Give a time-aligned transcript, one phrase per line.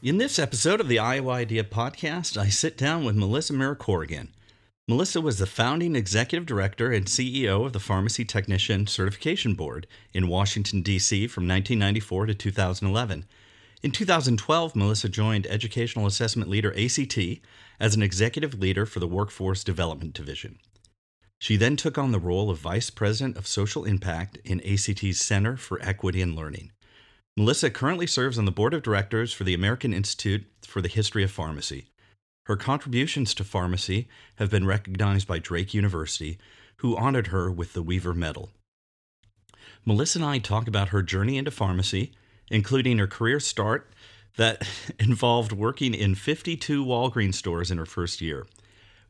[0.00, 4.32] In this episode of the Iowa Idea Podcast, I sit down with Melissa Murer Corrigan.
[4.86, 10.28] Melissa was the founding executive director and CEO of the Pharmacy Technician Certification Board in
[10.28, 11.26] Washington, D.C.
[11.26, 13.24] from 1994 to 2011.
[13.82, 17.18] In 2012, Melissa joined Educational Assessment Leader ACT
[17.80, 20.60] as an executive leader for the Workforce Development Division.
[21.40, 25.56] She then took on the role of Vice President of Social Impact in ACT's Center
[25.56, 26.70] for Equity and Learning.
[27.38, 31.22] Melissa currently serves on the board of directors for the American Institute for the History
[31.22, 31.86] of Pharmacy.
[32.46, 36.36] Her contributions to pharmacy have been recognized by Drake University,
[36.78, 38.50] who honored her with the Weaver Medal.
[39.84, 42.10] Melissa and I talk about her journey into pharmacy,
[42.50, 43.88] including her career start
[44.36, 44.66] that
[44.98, 48.48] involved working in 52 Walgreens stores in her first year.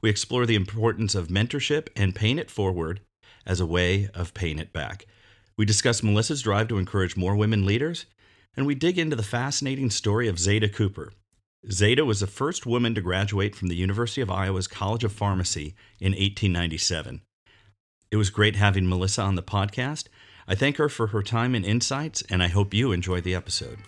[0.02, 3.00] We explore the importance of mentorship and paying it forward
[3.46, 5.06] as a way of paying it back.
[5.56, 8.04] We discuss Melissa's drive to encourage more women leaders
[8.58, 11.12] and we dig into the fascinating story of Zada Cooper.
[11.70, 15.76] Zada was the first woman to graduate from the University of Iowa's College of Pharmacy
[16.00, 17.20] in 1897.
[18.10, 20.08] It was great having Melissa on the podcast.
[20.48, 23.78] I thank her for her time and insights, and I hope you enjoy the episode.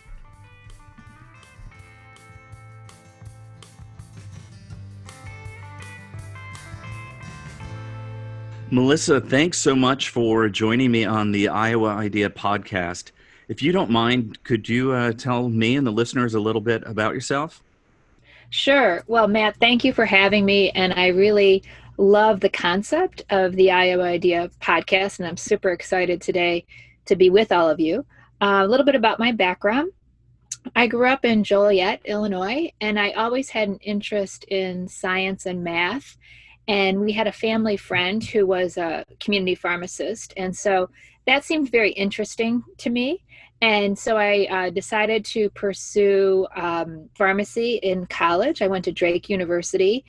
[8.70, 13.10] Melissa, thanks so much for joining me on the Iowa Idea podcast.
[13.50, 16.84] If you don't mind, could you uh, tell me and the listeners a little bit
[16.86, 17.64] about yourself?
[18.50, 19.02] Sure.
[19.08, 20.70] Well, Matt, thank you for having me.
[20.70, 21.64] And I really
[21.96, 25.18] love the concept of the Iowa Idea podcast.
[25.18, 26.64] And I'm super excited today
[27.06, 28.06] to be with all of you.
[28.40, 29.90] Uh, a little bit about my background.
[30.76, 35.64] I grew up in Joliet, Illinois, and I always had an interest in science and
[35.64, 36.16] math.
[36.68, 40.34] And we had a family friend who was a community pharmacist.
[40.36, 40.88] And so
[41.26, 43.24] that seemed very interesting to me.
[43.62, 48.62] And so I uh, decided to pursue um, pharmacy in college.
[48.62, 50.04] I went to Drake University.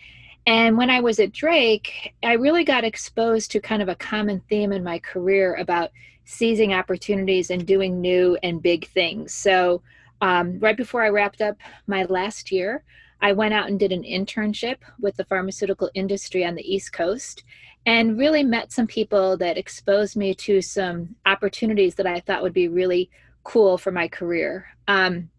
[0.47, 4.41] And when I was at Drake, I really got exposed to kind of a common
[4.49, 5.91] theme in my career about
[6.23, 9.33] seizing opportunities and doing new and big things.
[9.33, 9.81] So,
[10.21, 11.57] um, right before I wrapped up
[11.87, 12.83] my last year,
[13.21, 17.43] I went out and did an internship with the pharmaceutical industry on the East Coast
[17.85, 22.53] and really met some people that exposed me to some opportunities that I thought would
[22.53, 23.09] be really
[23.43, 24.67] cool for my career.
[24.87, 25.29] Um,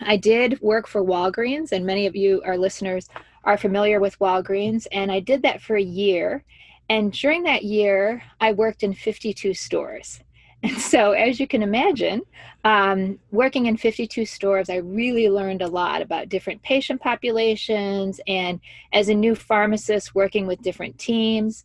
[0.00, 3.08] I did work for Walgreens, and many of you, our listeners,
[3.44, 4.86] are familiar with Walgreens.
[4.92, 6.44] And I did that for a year.
[6.88, 10.20] And during that year, I worked in 52 stores.
[10.62, 12.20] And so, as you can imagine,
[12.64, 18.20] um, working in 52 stores, I really learned a lot about different patient populations.
[18.26, 18.60] And
[18.92, 21.64] as a new pharmacist, working with different teams.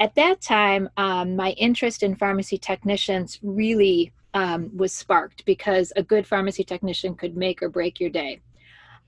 [0.00, 6.02] At that time, um, my interest in pharmacy technicians really um, was sparked because a
[6.02, 8.42] good pharmacy technician could make or break your day.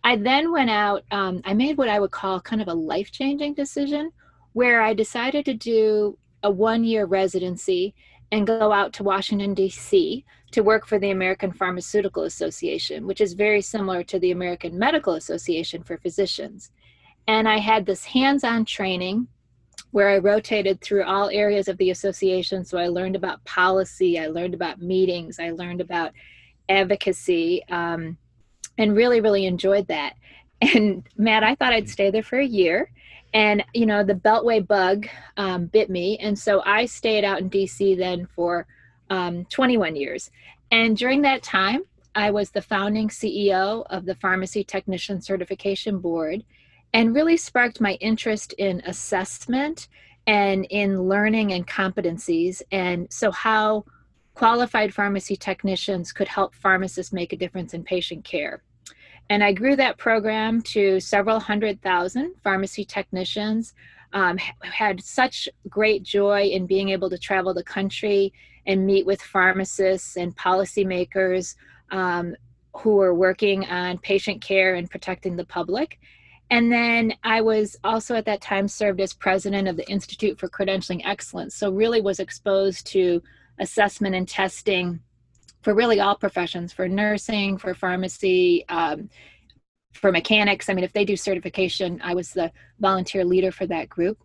[0.03, 3.13] I then went out, um, I made what I would call kind of a life
[3.13, 4.11] changing decision
[4.55, 7.95] where I decided to do a one year residency
[8.33, 10.25] and go out to Washington, D.C.
[10.53, 15.13] to work for the American Pharmaceutical Association, which is very similar to the American Medical
[15.13, 16.71] Association for physicians.
[17.27, 19.29] And I had this hands on training
[19.91, 22.65] where I rotated through all areas of the association.
[22.65, 26.13] So I learned about policy, I learned about meetings, I learned about
[26.69, 28.19] advocacy, um,
[28.77, 30.15] and really, really enjoyed that.
[30.61, 32.91] And Matt, I thought I'd stay there for a year.
[33.33, 35.07] And, you know, the Beltway bug
[35.37, 36.19] um, bit me.
[36.19, 38.67] And so I stayed out in DC then for
[39.09, 40.33] um, 21 years.
[40.73, 41.83] And during that time,
[42.17, 46.43] I was the founding CEO of the Pharmacy Technician Certification Board
[46.93, 49.89] and really sparked my interest in assessment
[50.27, 52.63] and in learning and competencies.
[52.71, 53.85] And so, how
[54.35, 58.63] qualified pharmacy technicians could help pharmacists make a difference in patient care.
[59.31, 63.75] And I grew that program to several hundred thousand pharmacy technicians.
[64.15, 68.33] Um, had such great joy in being able to travel the country
[68.67, 71.57] and meet with pharmacists and policymakers
[71.91, 72.35] um,
[72.75, 75.99] who are working on patient care and protecting the public.
[76.51, 80.49] And then I was also at that time served as president of the Institute for
[80.49, 81.55] Credentialing Excellence.
[81.55, 83.23] So, really was exposed to
[83.59, 85.01] assessment and testing
[85.63, 89.11] for really all professions for nursing, for pharmacy, um,
[89.93, 90.69] for mechanics.
[90.69, 94.19] I mean, if they do certification, I was the volunteer leader for that group.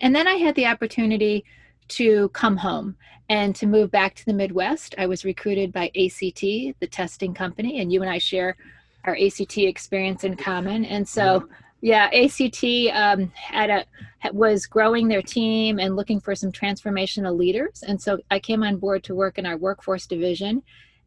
[0.00, 1.44] And then I had the opportunity
[1.88, 2.96] to come home
[3.28, 4.94] and to move back to the Midwest.
[4.98, 8.56] I was recruited by ACT, the testing company, and you and I share
[9.04, 10.84] our ACT experience in common.
[10.84, 11.48] And so,
[11.80, 13.84] yeah, ACT um, had a
[14.32, 17.84] was growing their team and looking for some transformational leaders.
[17.86, 20.62] And so I came on board to work in our workforce division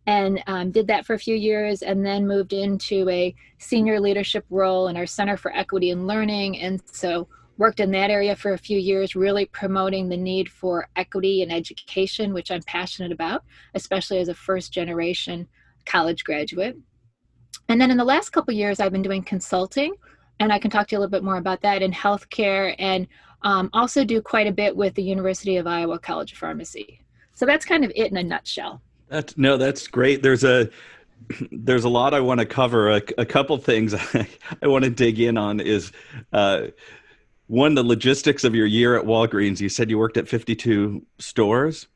[0.06, 4.46] and um, did that for a few years and then moved into a senior leadership
[4.50, 6.60] role in our Center for Equity and Learning.
[6.60, 7.28] And so
[7.58, 11.52] worked in that area for a few years, really promoting the need for equity in
[11.52, 13.44] education, which I'm passionate about,
[13.74, 15.48] especially as a first generation
[15.86, 16.78] college graduate.
[17.70, 19.94] And then in the last couple years, I've been doing consulting,
[20.40, 23.08] and I can talk to you a little bit more about that in healthcare, and
[23.42, 27.02] um, also do quite a bit with the University of Iowa College of Pharmacy.
[27.34, 28.82] So that's kind of it in a nutshell.
[29.10, 30.24] That's no, that's great.
[30.24, 30.70] There's a
[31.52, 32.92] there's a lot I want to cover.
[32.92, 34.28] A, a couple things I,
[34.62, 35.92] I want to dig in on is
[36.34, 36.68] uh,
[37.48, 39.60] one the logistics of your year at Walgreens.
[39.60, 41.88] You said you worked at 52 stores.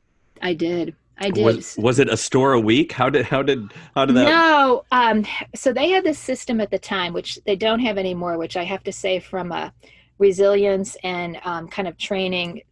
[0.42, 0.96] I did.
[1.22, 1.46] I did.
[1.46, 2.92] Was, was it a store a week?
[2.92, 4.26] How did how did how did that?
[4.26, 4.84] No.
[4.92, 5.26] Um,
[5.56, 8.38] so they had this system at the time, which they don't have anymore.
[8.38, 9.72] Which I have to say, from a
[10.18, 12.64] resilience and um, kind of training,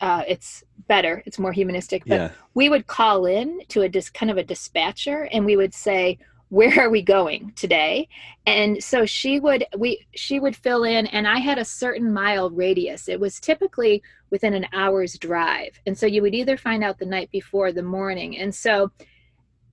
[0.00, 1.22] uh, it's better.
[1.26, 2.04] It's more humanistic.
[2.06, 2.30] But yeah.
[2.54, 6.18] we would call in to a dis, kind of a dispatcher, and we would say,
[6.48, 8.08] where are we going today
[8.46, 12.48] and so she would we she would fill in and i had a certain mile
[12.50, 16.98] radius it was typically within an hour's drive and so you would either find out
[16.98, 18.90] the night before the morning and so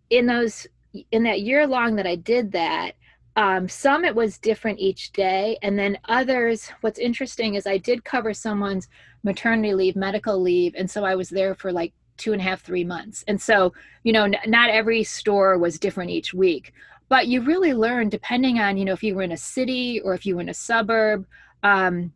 [0.10, 0.68] in those
[1.12, 2.94] in that year long that i did that
[3.38, 8.06] um, some it was different each day and then others what's interesting is i did
[8.06, 8.88] cover someone's
[9.24, 12.62] maternity leave medical leave and so i was there for like two and a half,
[12.62, 13.24] three months.
[13.28, 13.74] And so,
[14.04, 16.74] you know, n- not every store was different each week,
[17.10, 20.14] but you really learn depending on, you know, if you were in a city or
[20.14, 21.26] if you were in a suburb.
[21.64, 22.14] Um,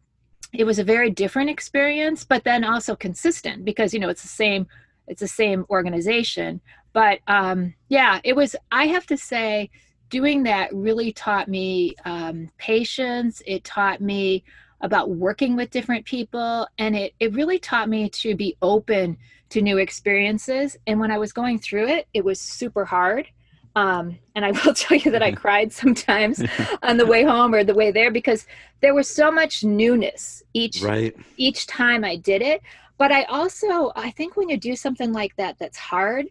[0.53, 4.27] it was a very different experience, but then also consistent because, you know, it's the
[4.27, 4.67] same,
[5.07, 6.61] it's the same organization.
[6.93, 9.69] But um, yeah, it was, I have to say,
[10.09, 13.43] doing that really taught me um, patience.
[13.45, 14.43] It taught me
[14.81, 16.67] about working with different people.
[16.77, 19.17] And it, it really taught me to be open
[19.49, 20.77] to new experiences.
[20.87, 23.27] And when I was going through it, it was super hard.
[23.79, 26.43] Um, and I will tell you that I cried sometimes
[26.83, 28.45] on the way home or the way there because
[28.81, 31.15] there was so much newness each right.
[31.37, 32.61] each time I did it.
[32.97, 36.25] But I also I think when you do something like that that's hard,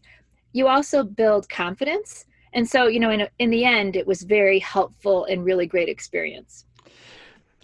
[0.52, 2.26] you also build confidence.
[2.52, 5.88] And so, you know, in in the end, it was very helpful and really great
[5.88, 6.66] experience.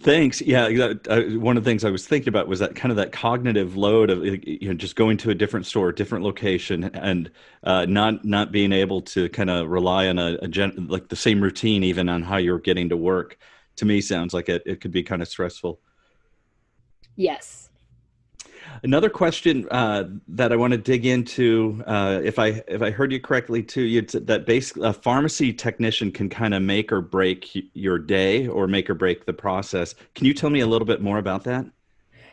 [0.01, 0.41] Thanks.
[0.41, 2.97] Yeah, that, uh, one of the things I was thinking about was that kind of
[2.97, 7.31] that cognitive load of you know just going to a different store, different location, and
[7.63, 11.15] uh, not not being able to kind of rely on a, a gen, like the
[11.15, 13.37] same routine even on how you're getting to work.
[13.77, 15.79] To me, sounds like it, it could be kind of stressful.
[17.15, 17.69] Yes,
[18.83, 23.11] Another question uh, that I want to dig into, uh, if I if I heard
[23.11, 27.49] you correctly, too, you that basically a pharmacy technician can kind of make or break
[27.73, 29.95] your day or make or break the process.
[30.13, 31.65] Can you tell me a little bit more about that?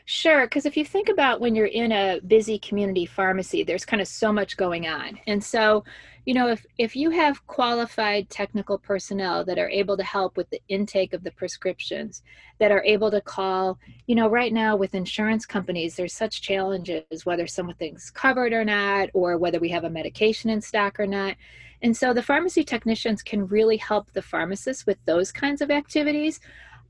[0.04, 4.00] Sure, because if you think about when you're in a busy community pharmacy, there's kind
[4.00, 5.84] of so much going on, and so
[6.26, 10.48] you know if if you have qualified technical personnel that are able to help with
[10.50, 12.22] the intake of the prescriptions
[12.58, 17.26] that are able to call you know right now with insurance companies there's such challenges
[17.26, 21.36] whether something's covered or not or whether we have a medication in stock or not.
[21.82, 26.38] And so the pharmacy technicians can really help the pharmacists with those kinds of activities.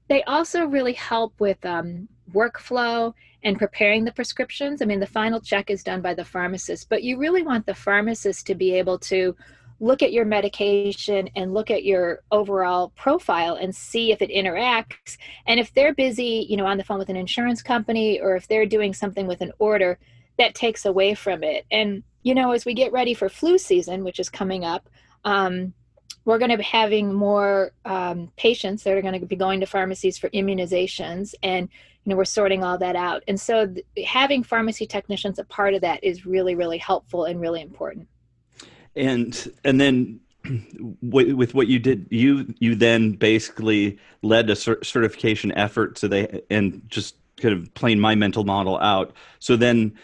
[0.09, 4.81] They also really help with um, workflow and preparing the prescriptions.
[4.81, 7.75] I mean, the final check is done by the pharmacist, but you really want the
[7.75, 9.35] pharmacist to be able to
[9.81, 15.17] look at your medication and look at your overall profile and see if it interacts.
[15.47, 18.47] And if they're busy, you know, on the phone with an insurance company or if
[18.47, 19.99] they're doing something with an order,
[20.39, 21.67] that takes away from it.
[21.71, 24.89] And, you know, as we get ready for flu season, which is coming up,
[25.25, 25.75] um,
[26.25, 29.67] we're going to be having more um, patients that are going to be going to
[29.67, 31.69] pharmacies for immunizations and
[32.05, 33.23] you know we're sorting all that out.
[33.29, 37.41] And so th- having pharmacy technicians a part of that is really really helpful and
[37.41, 38.09] really important.
[38.97, 40.21] And and then
[41.03, 46.83] with what you did you you then basically led a certification effort so they and
[46.89, 49.15] just kind of playing my mental model out.
[49.39, 49.95] So then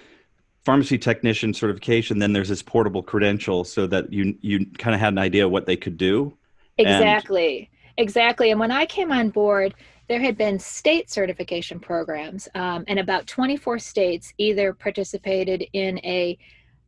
[0.65, 5.13] pharmacy technician certification then there's this portable credential so that you you kind of had
[5.13, 6.37] an idea what they could do.
[6.77, 7.59] Exactly.
[7.59, 8.05] And...
[8.05, 8.51] exactly.
[8.53, 9.75] And when i came on board
[10.09, 16.39] there had been state certification programs um, and about 24 states either participated in a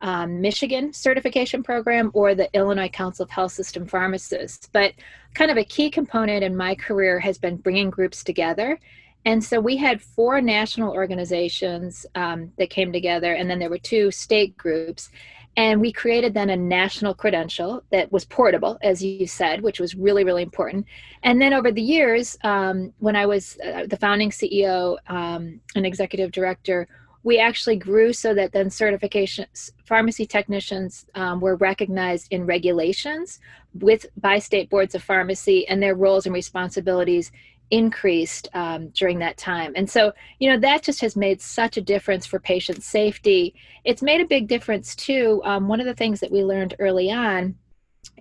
[0.01, 4.67] um, Michigan certification program or the Illinois Council of Health System Pharmacists.
[4.73, 4.93] But
[5.35, 8.79] kind of a key component in my career has been bringing groups together.
[9.25, 13.77] And so we had four national organizations um, that came together, and then there were
[13.77, 15.11] two state groups.
[15.57, 19.95] And we created then a national credential that was portable, as you said, which was
[19.95, 20.85] really, really important.
[21.23, 25.85] And then over the years, um, when I was uh, the founding CEO um, and
[25.85, 26.87] executive director,
[27.23, 29.45] we actually grew so that then certification
[29.85, 33.39] pharmacy technicians um, were recognized in regulations
[33.73, 37.31] with by state boards of pharmacy and their roles and responsibilities
[37.71, 39.73] increased um, during that time.
[39.75, 43.55] And so you know that just has made such a difference for patient safety.
[43.83, 45.41] It's made a big difference too.
[45.43, 47.55] Um, one of the things that we learned early on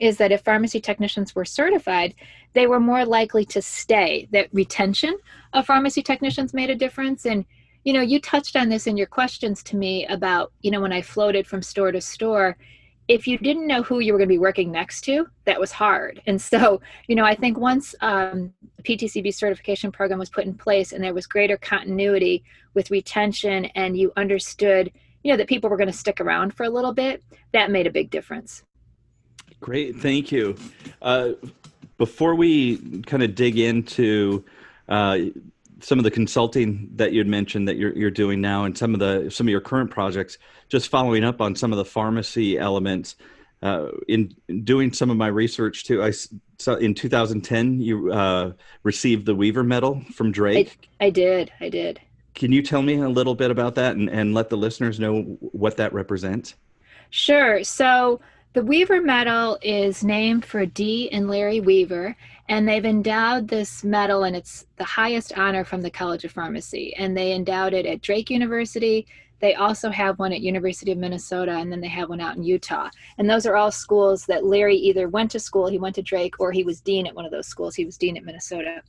[0.01, 2.15] is that if pharmacy technicians were certified
[2.53, 4.29] they were more likely to stay.
[4.33, 5.17] That retention
[5.53, 7.25] of pharmacy technicians made a difference.
[7.27, 7.45] And
[7.85, 10.93] you know you touched on this in your questions to me about you know when
[10.93, 12.57] i floated from store to store
[13.11, 15.73] if you didn't know who you were going to be working next to that was
[15.73, 16.23] hard.
[16.27, 20.55] And so you know i think once um, the ptcb certification program was put in
[20.55, 24.93] place and there was greater continuity with retention and you understood
[25.25, 27.87] you know that people were going to stick around for a little bit that made
[27.87, 28.63] a big difference.
[29.61, 30.55] Great thank you.
[31.03, 31.31] Uh,
[31.99, 34.45] before we kind of dig into
[34.89, 35.19] uh,
[35.81, 39.01] some of the consulting that you'd mentioned that you're you're doing now, and some of
[39.01, 40.39] the some of your current projects.
[40.69, 43.17] Just following up on some of the pharmacy elements.
[43.63, 46.13] Uh, in, in, doing some of my research too, I
[46.59, 48.53] saw in 2010 you uh,
[48.85, 50.89] received the Weaver Medal from Drake.
[50.99, 51.53] I, I, did.
[51.61, 52.01] I did.
[52.35, 55.23] Can you tell me a little bit about that and, and let the listeners know
[55.41, 56.55] what that represents?
[57.11, 57.63] Sure.
[57.63, 58.21] So
[58.53, 62.17] the Weaver Medal is named for Dee and Larry Weaver,
[62.51, 66.93] and they've endowed this medal, and it's the highest honor from the College of Pharmacy.
[66.97, 69.07] And they endowed it at Drake University.
[69.39, 72.43] They also have one at University of Minnesota, and then they have one out in
[72.43, 72.91] Utah.
[73.19, 76.41] And those are all schools that Larry either went to school, he went to Drake,
[76.41, 77.77] or he was dean at one of those schools.
[77.77, 78.83] He was dean at Minnesota.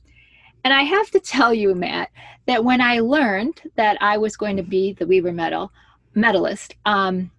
[0.64, 2.10] And I have to tell you, Matt,
[2.46, 5.72] that when I learned that I was going to be the Weaver Medal
[6.16, 7.30] medalist, um,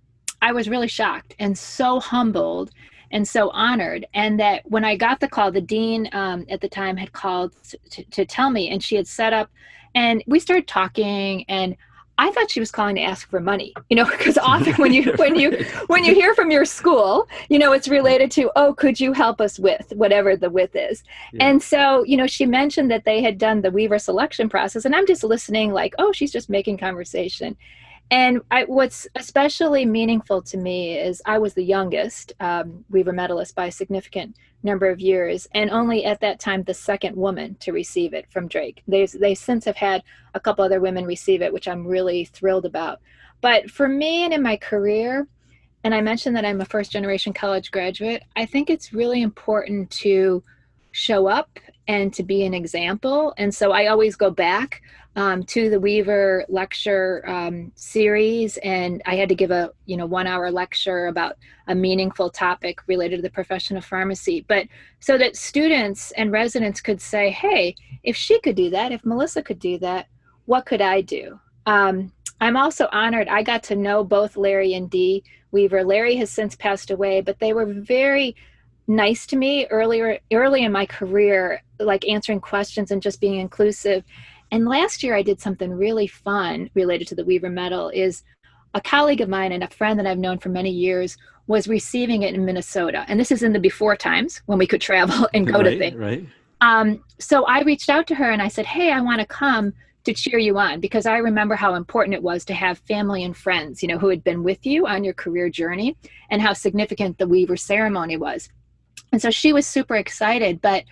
[0.41, 2.71] I was really shocked and so humbled
[3.13, 4.05] and so honored.
[4.13, 7.53] And that when I got the call, the dean um, at the time had called
[7.91, 9.49] to, to tell me, and she had set up,
[9.95, 11.77] and we started talking and.
[12.15, 15.13] I thought she was calling to ask for money, you know, because often when you
[15.15, 18.99] when you when you hear from your school, you know, it's related to, oh, could
[18.99, 21.03] you help us with whatever the with is.
[21.33, 21.47] Yeah.
[21.47, 24.95] And so, you know, she mentioned that they had done the Weaver selection process, and
[24.95, 27.57] I'm just listening, like, oh, she's just making conversation.
[28.13, 33.55] And I, what's especially meaningful to me is I was the youngest um, Weaver medalist
[33.55, 37.71] by a significant number of years, and only at that time the second woman to
[37.71, 38.83] receive it from Drake.
[38.87, 40.03] They, they since have had
[40.35, 43.01] a couple other women receive it, which I'm really thrilled about.
[43.41, 45.27] But for me and in my career,
[45.83, 49.89] and I mentioned that I'm a first generation college graduate, I think it's really important
[49.89, 50.43] to
[50.93, 53.33] show up and to be an example.
[53.37, 54.81] And so I always go back
[55.15, 60.05] um, to the Weaver lecture um, series, and I had to give a you know
[60.05, 64.45] one hour lecture about a meaningful topic related to the profession of pharmacy.
[64.47, 64.67] But
[64.99, 69.43] so that students and residents could say, "Hey, if she could do that, if Melissa
[69.43, 70.07] could do that,
[70.45, 73.27] what could I do?" Um, I'm also honored.
[73.27, 75.83] I got to know both Larry and Dee Weaver.
[75.83, 78.35] Larry has since passed away, but they were very
[78.87, 84.03] nice to me earlier early in my career like answering questions and just being inclusive
[84.51, 88.23] and last year I did something really fun related to the Weaver Medal is
[88.73, 92.23] a colleague of mine and a friend that I've known for many years was receiving
[92.23, 93.05] it in Minnesota.
[93.07, 95.77] And this is in the before times when we could travel and go right, to
[95.77, 95.97] things.
[95.97, 96.25] Right.
[96.61, 99.73] Um, so I reached out to her and I said, Hey, I want to come
[100.05, 103.35] to cheer you on because I remember how important it was to have family and
[103.35, 105.95] friends, you know, who had been with you on your career journey
[106.29, 108.49] and how significant the Weaver ceremony was.
[109.11, 110.83] And so she was super excited, but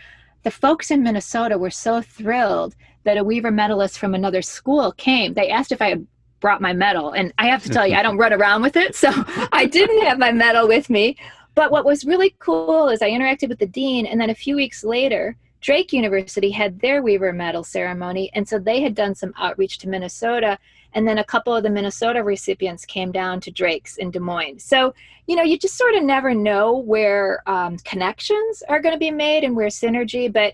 [0.44, 5.34] the folks in Minnesota were so thrilled that a Weaver medalist from another school came.
[5.34, 6.08] They asked if I had
[6.40, 8.96] brought my medal, and I have to tell you, I don't run around with it,
[8.96, 9.10] so
[9.52, 11.18] I didn't have my medal with me.
[11.54, 14.56] But what was really cool is I interacted with the dean, and then a few
[14.56, 19.34] weeks later, Drake University had their Weaver Medal ceremony, and so they had done some
[19.38, 20.58] outreach to Minnesota,
[20.94, 24.64] and then a couple of the Minnesota recipients came down to Drake's in Des Moines.
[24.64, 24.94] So,
[25.28, 29.12] you know, you just sort of never know where um, connections are going to be
[29.12, 30.54] made and where synergy, but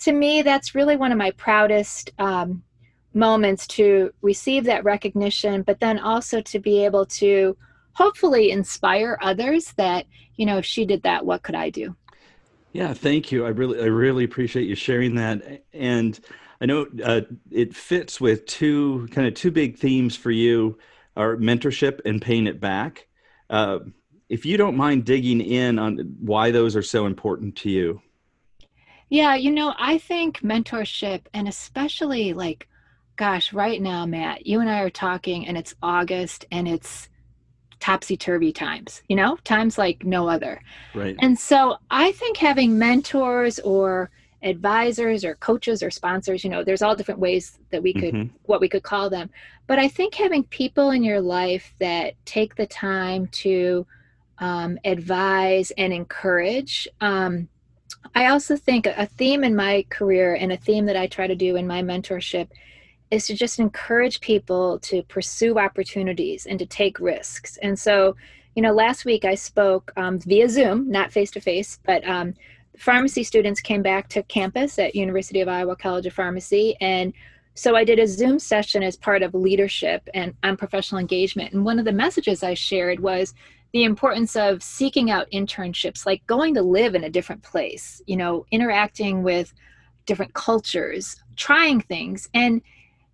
[0.00, 2.62] to me, that's really one of my proudest um,
[3.14, 7.56] moments to receive that recognition, but then also to be able to
[7.92, 11.96] hopefully inspire others that, you know, if she did that, what could I do?
[12.72, 13.44] Yeah, thank you.
[13.44, 15.64] I really, I really appreciate you sharing that.
[15.72, 16.20] And
[16.60, 20.78] I know uh, it fits with two kind of two big themes for you
[21.16, 23.06] are mentorship and paying it back.
[23.48, 23.80] Uh,
[24.28, 28.02] if you don't mind digging in on why those are so important to you.
[29.08, 32.68] Yeah, you know, I think mentorship, and especially like,
[33.16, 37.08] gosh, right now, Matt, you and I are talking, and it's August, and it's
[37.80, 40.60] topsy turvy times, you know, times like no other.
[40.94, 41.16] Right.
[41.20, 44.10] And so I think having mentors or
[44.42, 48.36] advisors or coaches or sponsors, you know, there's all different ways that we could, mm-hmm.
[48.44, 49.30] what we could call them.
[49.66, 53.86] But I think having people in your life that take the time to
[54.38, 56.88] um, advise and encourage.
[57.00, 57.48] Um,
[58.14, 61.34] I also think a theme in my career and a theme that I try to
[61.34, 62.48] do in my mentorship
[63.10, 67.56] is to just encourage people to pursue opportunities and to take risks.
[67.58, 68.16] And so,
[68.54, 72.34] you know, last week I spoke um, via Zoom, not face to face, but um,
[72.78, 76.76] pharmacy students came back to campus at University of Iowa College of Pharmacy.
[76.80, 77.12] And
[77.54, 81.52] so I did a Zoom session as part of leadership and on professional engagement.
[81.52, 83.34] And one of the messages I shared was
[83.72, 88.16] the importance of seeking out internships, like going to live in a different place, you
[88.16, 89.52] know, interacting with
[90.06, 92.28] different cultures, trying things.
[92.32, 92.62] And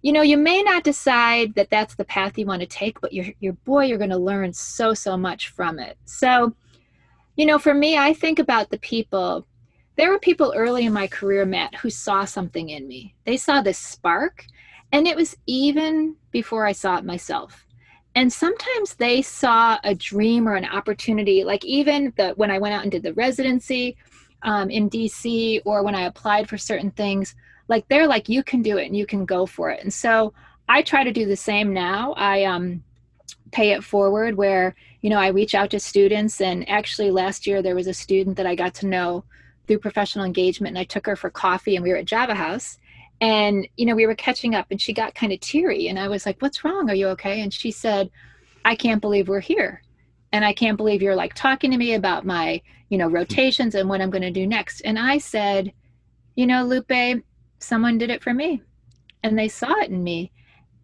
[0.05, 3.15] you know you may not decide that that's the path you want to take but
[3.15, 6.55] you're, you're boy you're going to learn so so much from it so
[7.37, 9.47] you know for me i think about the people
[9.97, 13.15] there were people early in my career matt who saw something in me.
[13.25, 14.47] They saw this spark
[14.93, 17.67] and it was even before i saw it myself.
[18.17, 22.75] And sometimes they saw a dream or an opportunity like even the when i went
[22.75, 23.97] out and did the residency
[24.43, 27.35] um, in dc or when i applied for certain things
[27.69, 29.83] like they're like you can do it and you can go for it.
[29.83, 30.33] And so
[30.69, 32.13] i try to do the same now.
[32.15, 32.83] I um
[33.53, 37.63] pay it forward where you know i reach out to students and actually last year
[37.63, 39.25] there was a student that i got to know
[39.67, 42.79] through professional engagement and i took her for coffee and we were at java house
[43.21, 46.09] and you know we were catching up and she got kind of teary and i
[46.09, 46.91] was like what's wrong?
[46.91, 47.41] Are you okay?
[47.41, 48.11] And she said
[48.65, 49.83] i can't believe we're here
[50.33, 53.89] and i can't believe you're like talking to me about my you know rotations and
[53.89, 54.81] what i'm going to do next.
[54.83, 55.73] And i said
[56.35, 57.23] you know lupe
[57.61, 58.63] someone did it for me
[59.23, 60.31] and they saw it in me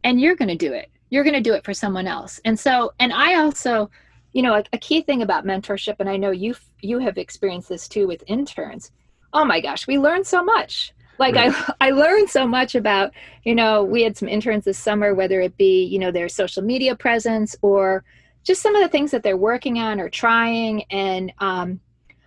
[0.03, 0.91] and you're going to do it.
[1.11, 2.41] You're going to do it for someone else.
[2.45, 3.91] And so and i also
[4.33, 7.69] you know a, a, key thing about mentorship and i know you you have experienced
[7.69, 8.91] this too with interns.
[9.33, 10.93] Oh my gosh we learn so much.
[11.19, 11.53] Like right.
[11.53, 13.13] i i learned so much about
[13.45, 16.63] you know we had some interns this summer whether it be you know their social
[16.63, 18.05] media presence or
[18.43, 20.85] just some of the things that they're working on or trying.
[20.91, 21.81] And um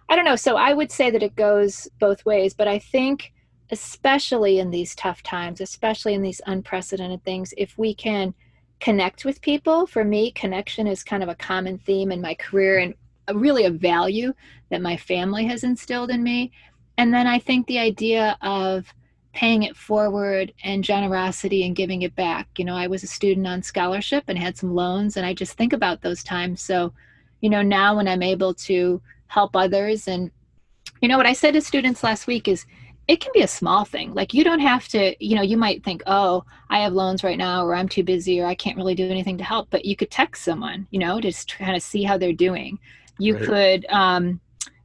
[0.09, 3.33] i don't know so i would say that it goes both ways but i think
[3.73, 8.33] especially in these tough times, especially in these unprecedented things, if we can
[8.83, 12.79] connect with people, for me, connection is kind of a common theme in my career
[12.79, 12.93] and
[13.33, 14.33] really a value
[14.69, 16.51] that my family has instilled in me.
[16.97, 18.93] And then I think the idea of
[19.31, 22.49] paying it forward and generosity and giving it back.
[22.57, 25.53] You know, I was a student on scholarship and had some loans, and I just
[25.53, 26.61] think about those times.
[26.61, 26.91] So,
[27.39, 30.29] you know, now when I'm able to help others, and,
[31.01, 32.65] you know, what I said to students last week is,
[33.07, 34.13] it can be a small thing.
[34.13, 37.37] Like you don't have to, you know, you might think, oh, I have loans right
[37.37, 39.69] now, or I'm too busy, or I can't really do anything to help.
[39.69, 42.79] But you could text someone, you know, just kind of see how they're doing.
[43.19, 43.45] You right.
[43.45, 44.39] could, um,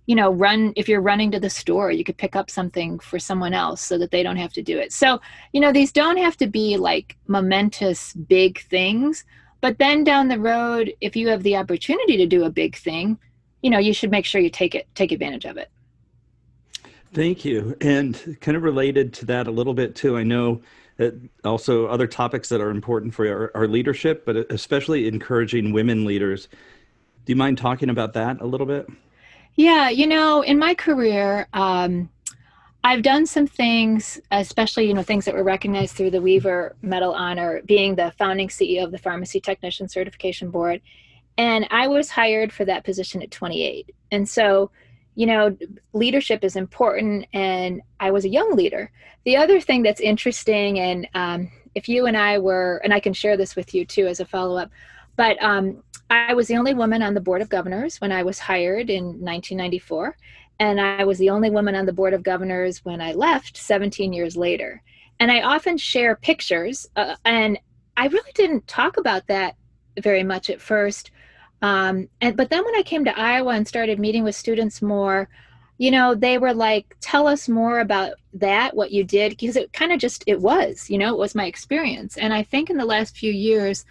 [0.06, 3.18] you know, run if you're running to the store, you could pick up something for
[3.18, 4.92] someone else so that they don't have to do it.
[4.92, 5.20] So,
[5.52, 9.24] you know, these don't have to be like momentous big things.
[9.60, 13.18] But then down the road, if you have the opportunity to do a big thing,
[13.62, 15.70] you know, you should make sure you take it, take advantage of it.
[17.12, 17.76] Thank you.
[17.80, 20.60] And kind of related to that a little bit too, I know
[20.98, 26.04] that also other topics that are important for our, our leadership, but especially encouraging women
[26.04, 26.48] leaders.
[27.24, 28.88] Do you mind talking about that a little bit?
[29.54, 32.10] Yeah, you know, in my career, um,
[32.84, 37.12] I've done some things, especially you know things that were recognized through the Weaver Medal
[37.12, 40.80] honor, being the founding CEO of the Pharmacy Technician Certification Board,
[41.36, 43.94] and I was hired for that position at 28.
[44.10, 44.70] And so
[45.18, 45.56] you know,
[45.94, 48.92] leadership is important, and I was a young leader.
[49.24, 53.12] The other thing that's interesting, and um, if you and I were, and I can
[53.12, 54.70] share this with you too as a follow up,
[55.16, 58.38] but um, I was the only woman on the board of governors when I was
[58.38, 60.16] hired in 1994,
[60.60, 64.12] and I was the only woman on the board of governors when I left 17
[64.12, 64.84] years later.
[65.18, 67.58] And I often share pictures, uh, and
[67.96, 69.56] I really didn't talk about that
[70.00, 71.10] very much at first
[71.62, 75.28] um, and but then when I came to Iowa and started meeting with students more,
[75.76, 79.72] you know, they were like, "Tell us more about that, what you did," because it
[79.72, 82.16] kind of just it was, you know, it was my experience.
[82.16, 83.84] And I think in the last few years,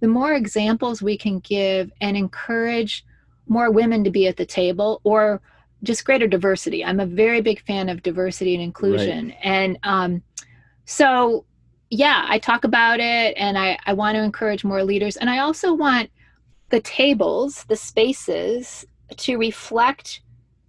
[0.00, 3.04] the more examples we can give and encourage
[3.46, 5.40] more women to be at the table or
[5.82, 6.84] just greater diversity.
[6.84, 9.38] I'm a very big fan of diversity and inclusion, right.
[9.42, 10.22] and um,
[10.86, 11.44] so
[11.90, 15.38] yeah, I talk about it, and I I want to encourage more leaders, and I
[15.38, 16.10] also want
[16.72, 18.86] the tables, the spaces
[19.18, 20.22] to reflect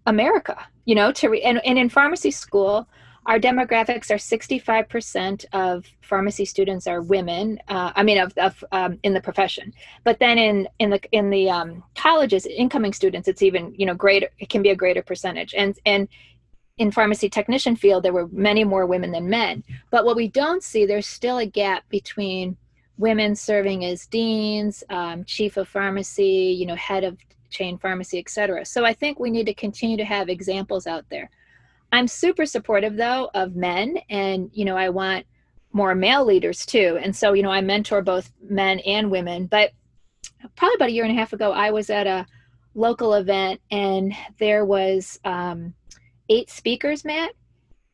[0.05, 2.87] America, you know, to re- and, and in pharmacy school,
[3.25, 8.99] our demographics are 65% of pharmacy students are women uh, i mean of, of um,
[9.03, 9.73] in the profession.
[10.03, 13.95] But then in in the in the um, colleges incoming students it's even you know
[13.95, 15.53] greater it can be a greater percentage.
[15.57, 16.09] And and
[16.77, 19.63] in pharmacy technician field there were many more women than men.
[19.89, 22.57] But what we don't see there's still a gap between
[22.97, 27.17] women serving as deans um, chief of pharmacy you know head of
[27.49, 28.65] chain pharmacy et cetera.
[28.65, 31.29] so i think we need to continue to have examples out there
[31.93, 35.27] I'm super supportive though of men and you know I want
[35.73, 36.99] more male leaders too.
[37.01, 39.71] And so, you know, I mentor both men and women, but
[40.55, 42.25] probably about a year and a half ago I was at a
[42.75, 45.73] local event and there was um,
[46.29, 47.33] eight speakers, Matt,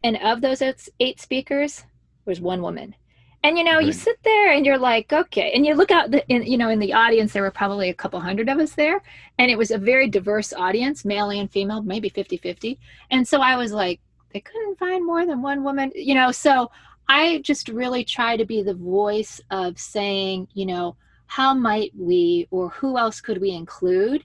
[0.03, 0.61] and of those
[0.99, 2.95] eight speakers, there was one woman
[3.43, 3.85] and you know right.
[3.85, 5.51] you sit there and you're like okay.
[5.53, 7.93] And you look out the, in, you know in the audience there were probably a
[7.93, 9.01] couple hundred of us there
[9.37, 12.79] and it was a very diverse audience male and female maybe 50 50
[13.11, 13.99] and so i was like
[14.33, 16.31] they couldn't find more than one woman you know?
[16.31, 16.71] So
[17.07, 20.95] i just really try to be the voice of saying you know
[21.29, 24.23] how might we or who else could we include?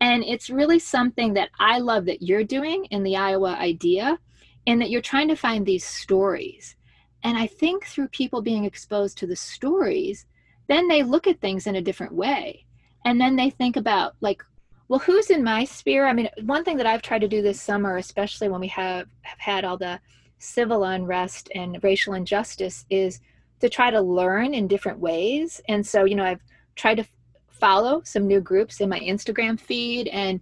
[0.00, 4.18] And it's really something that i love that you're doing in the iowa idea
[4.66, 6.76] and that you're trying to find these stories
[7.22, 10.26] and I think through people being exposed to the stories,
[10.68, 12.64] then they look at things in a different way.
[13.04, 14.42] And then they think about, like,
[14.88, 16.06] well, who's in my sphere?
[16.06, 19.06] I mean, one thing that I've tried to do this summer, especially when we have,
[19.22, 20.00] have had all the
[20.38, 23.20] civil unrest and racial injustice, is
[23.60, 25.60] to try to learn in different ways.
[25.68, 26.42] And so, you know, I've
[26.74, 27.04] tried to
[27.50, 30.40] follow some new groups in my Instagram feed and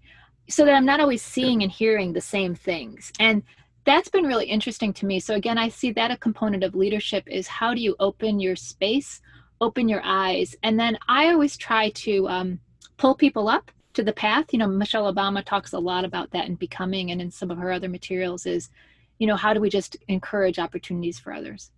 [0.49, 3.13] so that I'm not always seeing and hearing the same things.
[3.21, 3.43] And
[3.89, 5.19] that's been really interesting to me.
[5.19, 8.55] So again, I see that a component of leadership is how do you open your
[8.55, 9.23] space,
[9.63, 12.61] open your eyes, and then I always try to um,
[12.99, 14.53] pull people up to the path.
[14.53, 17.57] You know, Michelle Obama talks a lot about that in Becoming, and in some of
[17.57, 18.69] her other materials is,
[19.17, 21.71] you know, how do we just encourage opportunities for others?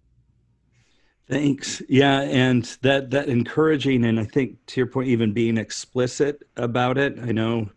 [1.29, 1.81] Thanks.
[1.89, 6.99] Yeah, and that that encouraging, and I think to your point, even being explicit about
[6.99, 7.21] it.
[7.23, 7.71] I know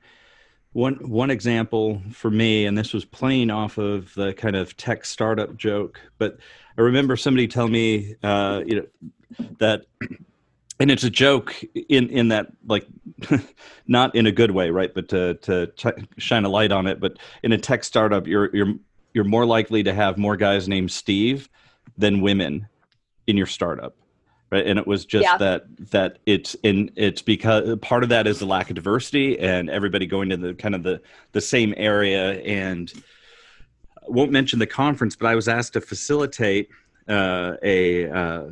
[0.74, 5.06] one one example for me and this was playing off of the kind of tech
[5.06, 6.38] startup joke but
[6.78, 9.86] i remember somebody tell me uh, you know that
[10.80, 12.88] and it's a joke in in that like
[13.88, 17.00] not in a good way right but to to ch- shine a light on it
[17.00, 18.74] but in a tech startup you're you're
[19.14, 21.50] you're more likely to have more guys named steve
[21.98, 22.68] than women
[23.28, 23.96] in your startup
[24.54, 24.68] right?
[24.68, 25.38] And it was just yeah.
[25.38, 29.68] that that it's in it's because part of that is the lack of diversity and
[29.68, 32.39] everybody going to the kind of the the same area.
[32.42, 32.94] And
[33.98, 36.70] I won't mention the conference but i was asked to facilitate
[37.08, 38.44] uh, a uh,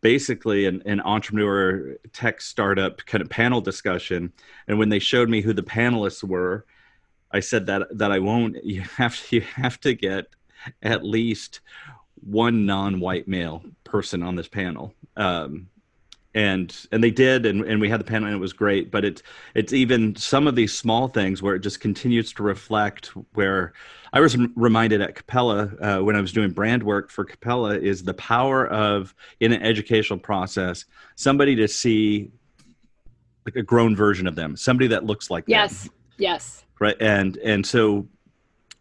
[0.00, 4.32] basically an, an entrepreneur tech startup kind of panel discussion.
[4.66, 6.64] And when they showed me who the panelists were
[7.32, 10.26] i said that that i won't you have to, you have to get
[10.82, 11.60] at least
[12.24, 14.94] one non-white male person on this panel.
[15.16, 15.68] Um,
[16.34, 19.04] and and they did and, and we had the panel and it was great but
[19.04, 19.22] it's
[19.54, 23.72] it's even some of these small things where it just continues to reflect where
[24.12, 28.02] i was reminded at capella uh, when i was doing brand work for capella is
[28.02, 32.32] the power of in an educational process somebody to see
[33.46, 35.84] like a grown version of them somebody that looks like yes.
[35.84, 35.92] Them.
[36.18, 36.64] yes.
[36.80, 36.96] Right?
[37.00, 38.08] And and so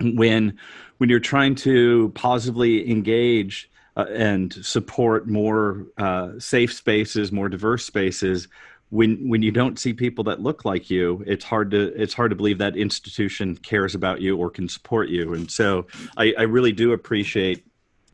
[0.01, 0.58] when
[1.03, 7.83] when you're trying to positively engage uh, and support more uh, safe spaces, more diverse
[7.83, 8.47] spaces.
[8.89, 12.29] When when you don't see people that look like you, it's hard to it's hard
[12.29, 15.33] to believe that institution cares about you or can support you.
[15.33, 17.65] And so I, I really do appreciate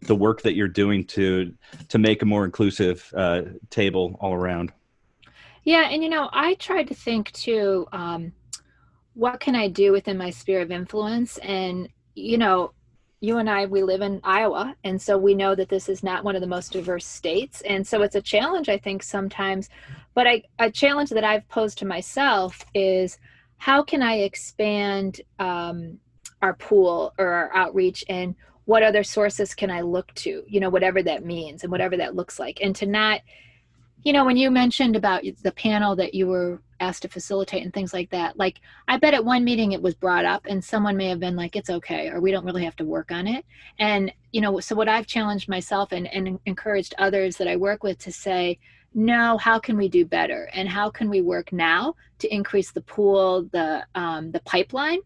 [0.02, 1.54] the work that you're doing to
[1.90, 4.74] to make a more inclusive uh, table all around.
[5.64, 7.86] Yeah, and you know, I tried to think too.
[7.92, 8.34] Um,
[9.14, 11.38] what can I do within my sphere of influence?
[11.38, 12.74] And you know,
[13.22, 16.24] you and I, we live in Iowa, and so we know that this is not
[16.24, 17.62] one of the most diverse states.
[17.62, 19.70] And so it's a challenge, I think, sometimes.
[20.14, 23.18] But I, a challenge that I've posed to myself is
[23.58, 26.00] how can I expand um,
[26.42, 30.70] our pool or our outreach and what other sources can I look to, you know,
[30.70, 32.60] whatever that means and whatever that looks like.
[32.62, 33.22] And to not,
[34.04, 37.74] you know, when you mentioned about the panel that you were asked to facilitate and
[37.74, 40.96] things like that like i bet at one meeting it was brought up and someone
[40.96, 43.44] may have been like it's okay or we don't really have to work on it.
[43.80, 47.84] And you know so what i've challenged myself and, and encouraged others that i work
[47.84, 48.58] with to say
[48.94, 50.50] no how can we do better?
[50.54, 55.00] And how can we work now to increase the pool the um, the pipeline?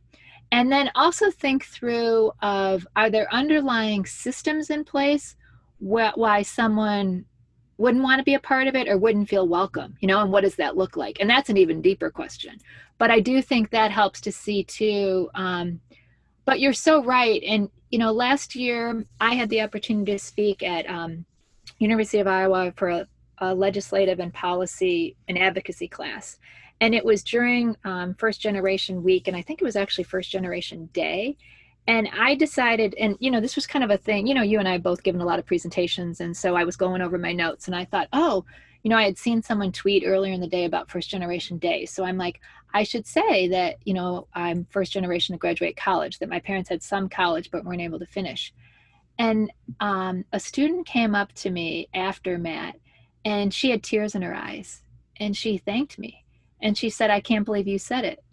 [0.51, 5.35] And then also think through of are there underlying systems in place
[5.79, 7.25] wh- why someone
[7.77, 10.31] wouldn't want to be a part of it or wouldn't feel welcome you know and
[10.31, 11.17] what does that look like?
[11.19, 12.59] And that's an even deeper question.
[12.97, 15.79] But i do think that helps to see too um,
[16.45, 17.41] but you're so right.
[17.43, 21.25] And you know last year i had the opportunity to speak at um,
[21.79, 23.07] university of iowa for a,
[23.39, 26.37] a, legislative and policy and advocacy class.
[26.81, 30.31] And it was during um, first generation week and i think it was actually first
[30.31, 31.37] generation day
[31.87, 34.59] and i decided and you know this was kind of a thing you know you
[34.59, 37.33] and i both given a lot of presentations and so i was going over my
[37.33, 38.45] notes and i thought oh
[38.83, 41.85] you know i had seen someone tweet earlier in the day about first generation day.
[41.85, 42.39] So i'm like
[42.73, 46.69] i should say that you know i'm first generation to graduate college that my parents
[46.69, 48.53] had some college but weren't able to finish.
[49.19, 52.75] And um, a student came up to me after matt
[53.25, 54.81] and she had tears in her eyes
[55.17, 56.25] and she thanked me
[56.61, 58.23] and she said i can't believe you said it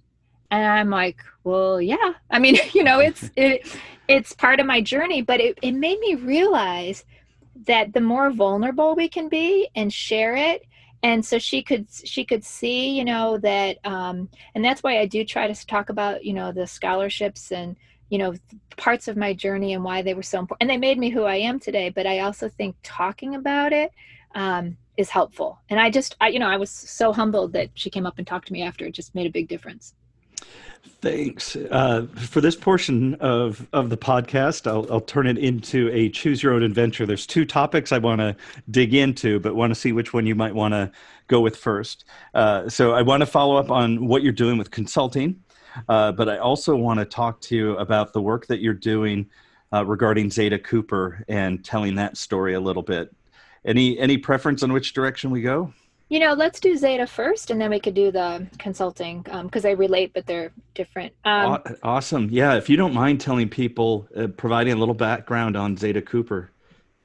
[0.50, 2.14] and i'm like well yeah.
[2.30, 3.66] I mean you know it's it
[4.08, 7.04] it's part of my journey but it, it made me realize
[7.66, 10.66] that the more vulnerable we can be and share it
[11.02, 15.06] and so she could she could see you know that um and that's why i
[15.06, 17.76] do try to talk about you know the scholarships and
[18.08, 18.34] you know
[18.76, 21.24] parts of my journey and why they were so important and they made me who
[21.24, 23.92] i am today but i also think talking about it
[24.34, 25.58] um, is helpful.
[25.70, 28.26] And i just i you know i was so humbled that she came up and
[28.26, 29.94] talked to me after it just made a big difference
[30.82, 31.56] Thanks.
[31.56, 36.42] Uh, for this portion of, of the podcast, I'll, I'll turn it into a choose
[36.42, 37.06] your own adventure.
[37.06, 38.36] There's two topics I want to
[38.70, 40.92] dig into, but want to see which one you might want to
[41.28, 42.04] go with first.
[42.34, 45.42] Uh, so I want to follow up on what you're doing with consulting,
[45.88, 49.30] uh, but I also want to talk to you about the work that you're doing
[49.72, 53.14] uh, regarding Zada Cooper and telling that story a little bit.
[53.64, 55.72] Any any preference on which direction we go?
[56.10, 59.70] You know, let's do Zada first, and then we could do the consulting because um,
[59.70, 61.12] they relate, but they're different.
[61.24, 62.28] Um, awesome.
[62.32, 62.56] Yeah.
[62.56, 66.50] If you don't mind telling people, uh, providing a little background on Zada Cooper.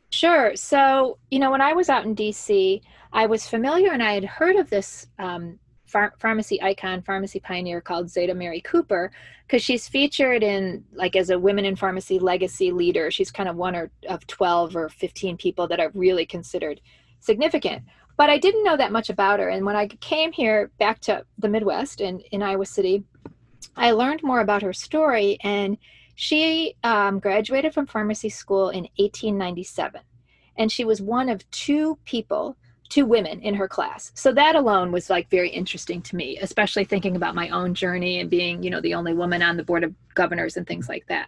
[0.09, 0.55] Sure.
[0.55, 2.81] So, you know, when I was out in DC,
[3.13, 7.81] I was familiar and I had heard of this um, phar- pharmacy icon, pharmacy pioneer
[7.81, 9.11] called Zada Mary Cooper,
[9.45, 13.11] because she's featured in like as a women in pharmacy legacy leader.
[13.11, 16.81] She's kind of one or, of 12 or 15 people that are really considered
[17.19, 17.83] significant
[18.17, 19.49] but I didn't know that much about her.
[19.49, 23.03] And when I came here back to the Midwest in, in Iowa City,
[23.75, 25.37] I learned more about her story.
[25.41, 25.77] And
[26.15, 30.01] she um, graduated from pharmacy school in 1897.
[30.57, 32.55] And she was one of two people,
[32.87, 34.13] two women in her class.
[34.15, 38.21] So that alone was like very interesting to me, especially thinking about my own journey
[38.21, 41.05] and being, you know, the only woman on the board of governors and things like
[41.07, 41.27] that.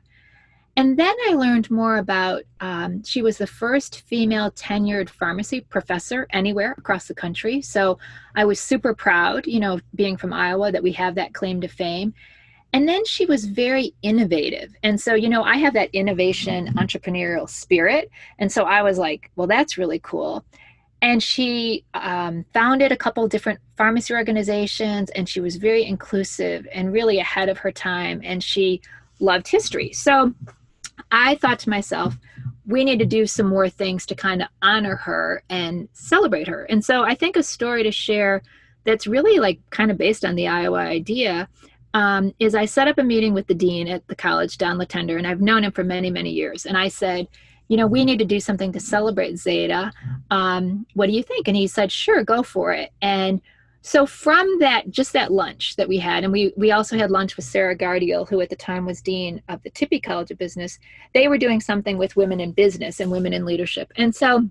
[0.78, 6.28] And then I learned more about um, she was the first female tenured pharmacy professor
[6.30, 7.64] anywhere across the country.
[7.64, 7.98] So
[8.36, 11.68] I was super proud, you know, being from Iowa, that we have that claim to
[11.68, 12.14] fame.
[12.74, 14.72] And then she was very innovative.
[14.84, 18.12] And so, you know, I have that innovation entrepreneurial spirit.
[18.38, 20.46] And so I was like, well, that's really cool.
[21.02, 26.94] And she um, founded a couple different pharmacy organizations, and she was very inclusive and
[26.94, 28.22] really ahead of her time.
[28.24, 28.82] And she
[29.20, 29.94] loved history.
[29.94, 30.34] So
[31.12, 32.18] I thought to myself,
[32.66, 36.64] we need to do some more things to kind of honor her and celebrate her.
[36.66, 38.42] And so I think a story to share
[38.84, 41.48] that's really like kind of based on the Iowa idea
[41.94, 45.18] um, is I set up a meeting with the dean at the college, Don Letendre,
[45.18, 46.66] and I've known him for many, many years.
[46.66, 47.28] And I said,
[47.70, 49.92] you know, we need to do something to celebrate Zada.
[50.30, 51.48] Um, what do you think?
[51.48, 52.92] And he said, sure, go for it.
[53.02, 53.42] And
[53.88, 57.36] so from that just that lunch that we had and we we also had lunch
[57.38, 60.80] with sarah gardial who at the time was dean of the tippie college of business
[61.14, 63.92] they were doing something with women in business and women in leadership.
[63.96, 64.48] And so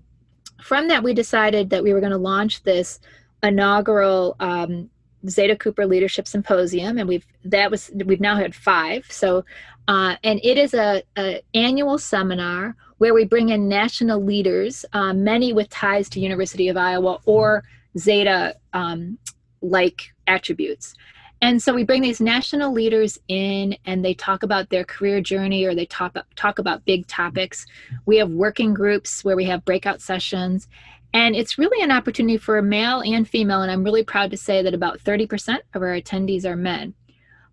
[0.61, 2.99] from that we decided that we were going to launch this
[3.43, 4.89] inaugural um,
[5.29, 9.05] zada cooper leadership symposium and we've that was we've now had five.
[9.09, 9.45] So
[9.87, 15.13] uh, and it is a, a, annual seminar where we bring in national leaders uh,
[15.13, 17.63] many with ties to university of iowa or
[17.97, 19.17] Zada um,
[19.61, 20.95] like attributes.
[21.41, 25.65] And so we bring these national leaders in and they talk about their career journey
[25.65, 27.67] or they talk, talk about big topics.
[28.05, 30.67] We have working groups where we have breakout sessions.
[31.13, 33.61] And it's really an opportunity for male and female.
[33.61, 36.95] And I'm really proud to say that about 30% of our attendees are men.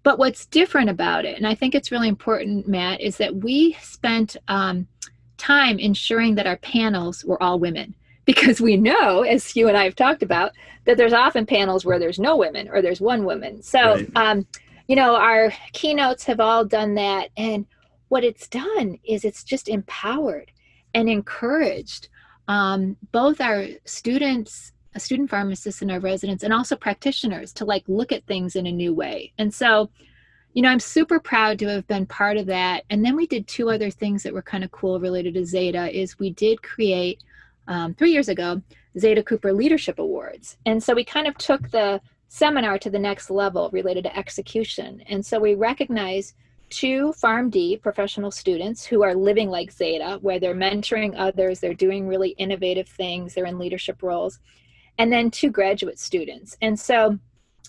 [0.02, 3.72] But what's different about it, and I think it's really important, Matt, is that we
[3.80, 4.86] spent um,
[5.38, 7.94] time ensuring that our panels were all women
[8.24, 10.52] because we know, as you and I have talked about,
[10.84, 13.62] that there's often panels where there's no women or there's one woman.
[13.62, 14.10] So, right.
[14.16, 14.46] um,
[14.88, 17.30] you know, our keynotes have all done that.
[17.36, 17.66] And
[18.08, 20.52] what it's done is it's just empowered
[20.94, 22.08] and encouraged
[22.48, 28.12] um, both our students, student pharmacists and our residents, and also practitioners to like look
[28.12, 29.32] at things in a new way.
[29.38, 29.90] And so,
[30.52, 32.84] you know, I'm super proud to have been part of that.
[32.90, 35.90] And then we did two other things that were kind of cool related to Zada
[35.90, 37.22] is we did create
[37.68, 38.62] um, three years ago
[38.98, 40.56] Zada Cooper Leadership Awards.
[40.66, 45.02] And so we kind of took the seminar to the next level related to execution.
[45.08, 46.34] And so we recognize
[46.70, 52.08] two PharmD professional students who are living like Zada, where they're mentoring others, they're doing
[52.08, 54.40] really innovative things, they're in leadership roles,
[54.98, 56.56] and then two graduate students.
[56.62, 57.18] And so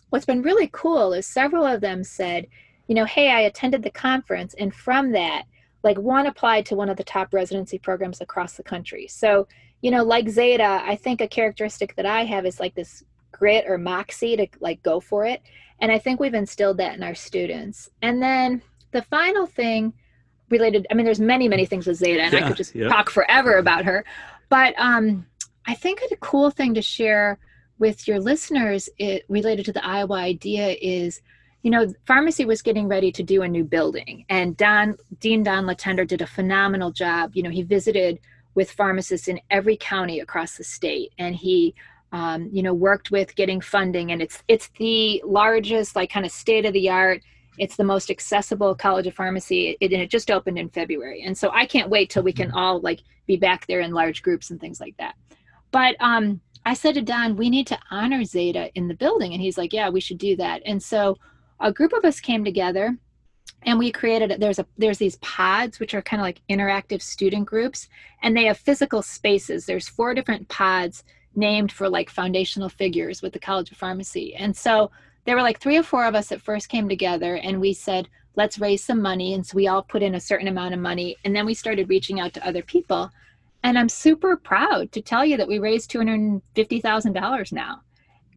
[0.10, 2.48] what's been really cool is several of them said,
[2.88, 5.44] you know, hey, I attended the conference, and from that,
[5.84, 9.08] like one applied to one of the top residency programs across the country.
[9.08, 9.48] So,
[9.86, 13.66] you know, like Zada, I think a characteristic that I have is like this grit
[13.68, 15.44] or moxie to like go for it.
[15.80, 17.92] And I think we've instilled that in our students.
[18.02, 19.94] And then the final thing
[20.50, 22.88] related, I mean, there's many, many things with Zada, and yeah, I could just yeah.
[22.88, 24.04] talk forever about her.
[24.50, 25.28] But um,
[25.68, 27.38] I think a cool thing to share
[27.78, 31.22] with your listeners it, related to the Iowa idea is
[31.62, 35.66] you know, pharmacy was getting ready to do a new building, and Don Dean Don
[35.66, 37.32] Letendre did a phenomenal job.
[37.34, 38.20] You know, he visited
[38.56, 41.76] with pharmacists in every county across the state, and he,
[42.12, 44.12] um, you know, worked with getting funding.
[44.12, 47.22] And it's it's the largest, like, kind of state of the art.
[47.58, 51.22] It's the most accessible college of pharmacy, it, and it just opened in February.
[51.22, 54.22] And so I can't wait till we can all like be back there in large
[54.22, 55.16] groups and things like that.
[55.72, 59.42] But um, I said to Don, we need to honor Zada in the building, and
[59.42, 60.62] he's like, yeah, we should do that.
[60.66, 61.18] And so
[61.60, 62.98] a group of us came together
[63.66, 67.46] and we created there's a there's these pods which are kind of like interactive student
[67.46, 67.90] groups
[68.22, 69.66] and they have physical spaces.
[69.66, 71.04] There's four different pods
[71.36, 74.36] named for like foundational figures with the college of pharmacy.
[74.36, 74.92] And so
[75.26, 78.08] there were like three or four of us that first came together and we said
[78.38, 79.34] let's raise some money.
[79.34, 81.90] And so we all put in a certain amount of money and then we started
[81.90, 83.10] reaching out to other people.
[83.64, 87.82] And i'm super proud to tell you that we raised $250000 now.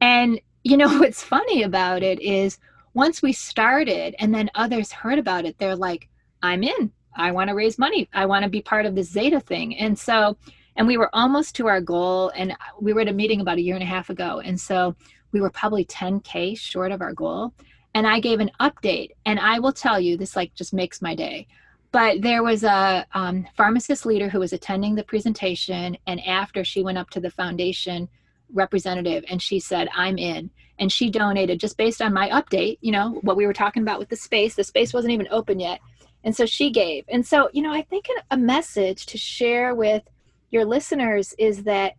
[0.00, 2.58] And you know what's funny about it is
[2.98, 6.08] once we started and then others heard about it, they're like,
[6.42, 6.90] I'm in.
[7.14, 8.08] I want to raise money.
[8.12, 9.76] I want to be part of this Zada thing.
[9.76, 10.36] And so,
[10.74, 12.32] and we were almost to our goal.
[12.34, 14.40] And we were at a meeting about a year and a half ago.
[14.44, 14.96] And so
[15.30, 17.54] we were probably 10K short of our goal.
[17.94, 19.10] And I gave an update.
[19.24, 21.46] And I will tell you, this like just makes my day.
[21.92, 25.96] But there was a um, pharmacist leader who was attending the presentation.
[26.08, 28.08] And after she went up to the foundation
[28.52, 32.92] representative and she said, I'm in and she donated just based on my update you
[32.92, 34.54] know what we were talking about with the space.
[34.54, 35.80] The space wasn't even open yet.
[36.24, 37.04] And so she gave.
[37.08, 40.02] And so you know i think a message to share with
[40.50, 41.94] your listeners is that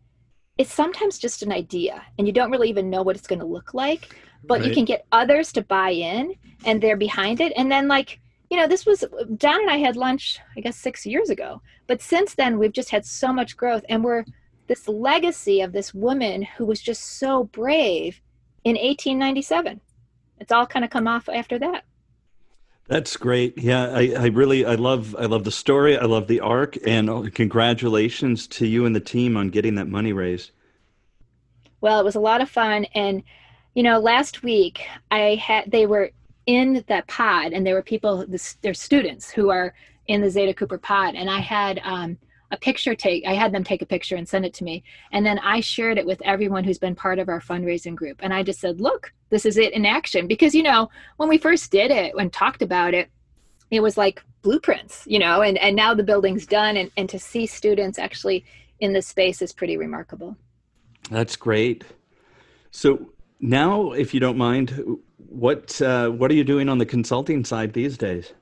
[0.57, 3.45] it's sometimes just an idea and you don't really even know what it's going to
[3.45, 4.69] look like but right.
[4.69, 6.33] you can get others to buy in
[6.65, 7.53] and they're behind it.
[7.55, 9.03] And then like you know this was
[9.37, 11.61] don and i had lunch i guess six years ago.
[11.87, 14.25] But since then we've just had so much growth and we're
[14.67, 18.21] this legacy of this woman who was just so brave
[18.69, 19.81] in 1897.
[20.39, 21.83] It's all kind of come off after that.
[22.87, 23.57] That's great.
[23.57, 25.97] Yeah, I, I really I love I love the story.
[25.97, 30.11] I love the arc, and congratulations to you and the team on getting that money
[30.11, 30.51] raised.
[31.81, 33.21] Well, it was a lot of fun, and
[33.75, 36.11] you know, last week I had they were
[36.47, 38.25] in that pod, and there were people,
[38.61, 39.75] they're students who are
[40.07, 42.17] in the Zada Cooper pod, and I had um,
[42.51, 44.83] a picture take i had them take a picture and send it to me.
[45.11, 48.19] And then i shared it with everyone who's been part of our fundraising group.
[48.21, 50.27] And i just said look this is it in action.
[50.27, 53.09] Because you know when we first did it and talked about it
[53.71, 56.77] it was like blueprints you know and and now the building's done.
[56.77, 58.45] And and to see students actually
[58.79, 60.37] in this space is pretty remarkable.
[61.11, 61.83] That's great.
[62.71, 67.45] So now if you don't mind what uh, what are you doing on the consulting
[67.45, 68.33] side these days?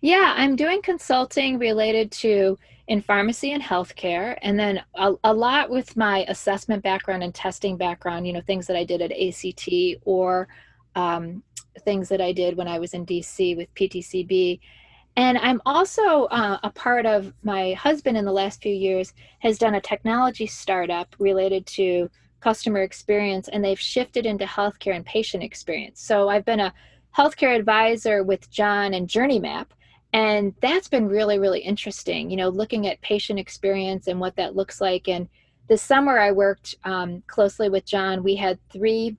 [0.00, 2.56] Yeah i'm doing consulting related to
[2.88, 7.76] in pharmacy and healthcare, and then a, a, lot with my assessment background and testing
[7.76, 9.68] background, you know, things that I did at ACT
[10.06, 10.48] or
[10.96, 11.42] um,
[11.84, 14.58] things that I did when I was in DC with PTCB.
[15.16, 19.58] And I'm also uh, a part of my husband in the last few years has
[19.58, 22.08] done a technology startup related to
[22.40, 26.00] customer experience, and they've shifted into healthcare and patient experience.
[26.00, 26.72] So I've been a
[27.16, 29.66] healthcare advisor with John and JourneyMap
[30.12, 34.56] and that's been really really interesting you know looking at patient experience and what that
[34.56, 35.08] looks like.
[35.08, 35.28] And
[35.68, 38.22] this summer i worked um, closely with john.
[38.22, 39.16] We had three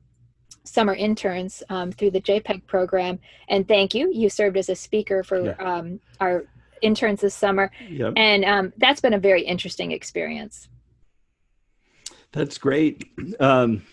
[0.64, 3.20] summer interns um, through the jpeg program.
[3.48, 4.12] And thank you.
[4.14, 5.56] You served as a speaker for yeah.
[5.60, 6.46] um, our
[6.82, 7.72] interns this summer.
[7.90, 8.14] Yep.
[8.18, 10.70] and um, that's been a very interesting experience.
[12.32, 13.06] That's great.
[13.40, 13.84] Um,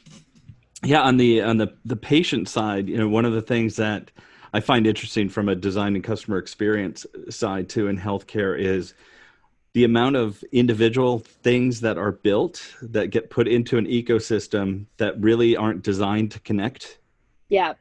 [0.87, 4.11] yeah on the on the the patient side you know one of the things that
[4.57, 8.95] I find interesting from a design and customer experience side too in healthcare is
[9.75, 15.21] the amount of individual things that are built that get put into an ecosystem that
[15.21, 17.01] really aren't designed to connect.
[17.51, 17.75] Yeah.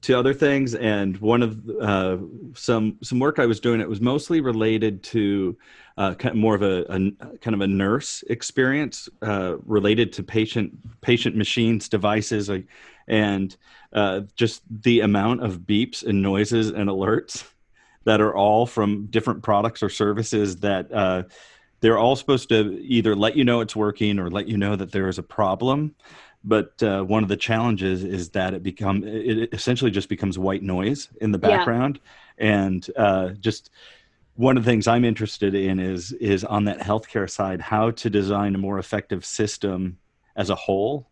[0.00, 2.16] to other things, and one of uh,
[2.54, 3.82] some some work I was doing.
[3.82, 5.58] It was mostly related to
[5.98, 10.22] uh, kind of more of a, a, kind of a nurse experience uh, related to
[10.22, 10.72] patient
[11.02, 12.50] patient machines devices,
[13.06, 13.56] and
[13.92, 17.44] uh, just the amount of beeps and noises and alerts
[18.04, 21.22] that are all from different products or services that uh,
[21.80, 24.92] they're all supposed to either let you know it's working or let you know that
[24.92, 25.94] there is a problem
[26.44, 30.62] but uh, one of the challenges is that it become it essentially just becomes white
[30.62, 32.00] noise in the background
[32.38, 32.46] yeah.
[32.46, 33.70] and uh, just
[34.34, 38.08] one of the things i'm interested in is is on that healthcare side how to
[38.08, 39.98] design a more effective system
[40.36, 41.08] as a whole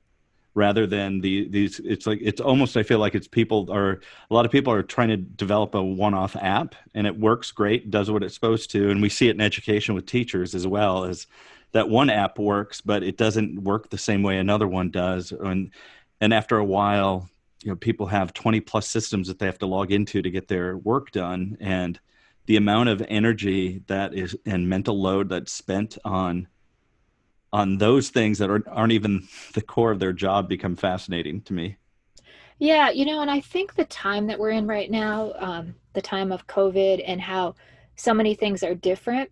[0.55, 4.35] rather than the these it's like it's almost i feel like it's people are a
[4.35, 8.11] lot of people are trying to develop a one-off app and it works great does
[8.11, 11.27] what it's supposed to and we see it in education with teachers as well as
[11.73, 15.71] that one app works but it doesn't work the same way another one does and
[16.21, 17.29] and after a while
[17.63, 20.49] you know people have 20 plus systems that they have to log into to get
[20.49, 22.01] their work done and
[22.47, 26.49] the amount of energy that is and mental load that's spent on
[27.53, 31.53] on those things that are, aren't even the core of their job become fascinating to
[31.53, 31.77] me.
[32.59, 36.03] Yeah, you know, and I think the time that we're in right now, um, the
[36.03, 37.55] time of COVID and how
[37.97, 39.31] so many things are different,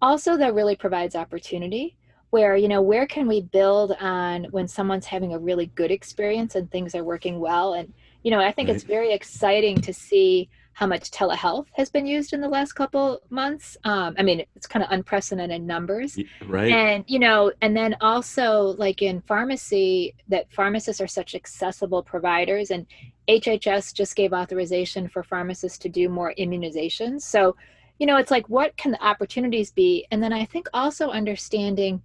[0.00, 1.96] also that really provides opportunity
[2.30, 6.54] where, you know, where can we build on when someone's having a really good experience
[6.54, 7.74] and things are working well?
[7.74, 7.92] And,
[8.22, 8.74] you know, I think right.
[8.74, 13.20] it's very exciting to see how much telehealth has been used in the last couple
[13.30, 13.76] months.
[13.84, 16.72] Um, I mean, it's kind of unprecedented numbers, right?
[16.72, 22.70] And you know, and then also like in pharmacy, that pharmacists are such accessible providers,
[22.70, 22.86] and
[23.28, 27.22] HHS just gave authorization for pharmacists to do more immunizations.
[27.22, 27.56] So,
[27.98, 30.06] you know, it's like what can the opportunities be?
[30.10, 32.02] And then I think also understanding,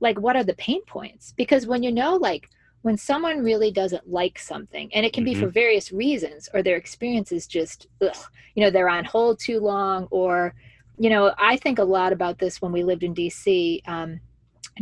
[0.00, 1.34] like, what are the pain points?
[1.36, 2.48] Because when you know, like
[2.86, 5.34] when someone really doesn't like something and it can mm-hmm.
[5.34, 8.16] be for various reasons or their experience is just ugh,
[8.54, 10.54] you know they're on hold too long or
[10.96, 14.20] you know i think a lot about this when we lived in dc um,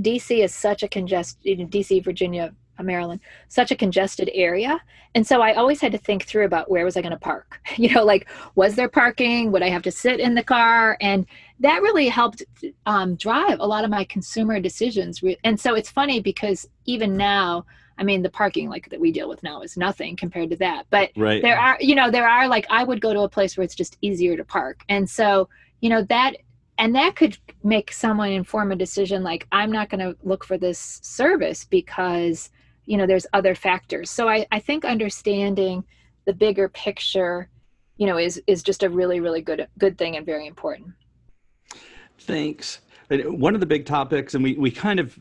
[0.00, 2.52] dc is such a congested dc virginia
[2.82, 4.78] maryland such a congested area
[5.14, 7.58] and so i always had to think through about where was i going to park?
[7.78, 9.50] You know like was there parking?
[9.50, 10.98] Would i have to sit in the car?
[11.00, 11.26] And
[11.60, 12.42] that really helped
[12.84, 17.64] um, drive a lot of my consumer decisions and so it's funny because even now
[17.98, 20.86] I mean, the parking like that we deal with now is nothing compared to that.
[20.90, 21.42] But right.
[21.42, 23.74] there are, you know, there are like I would go to a place where it's
[23.74, 25.48] just easier to park, and so
[25.80, 26.36] you know that,
[26.78, 30.58] and that could make someone inform a decision like I'm not going to look for
[30.58, 32.50] this service because
[32.86, 34.10] you know there's other factors.
[34.10, 35.84] So I I think understanding
[36.24, 37.48] the bigger picture,
[37.96, 40.88] you know, is is just a really really good good thing and very important.
[42.18, 42.80] Thanks.
[43.10, 45.18] One of the big topics, and we, we kind of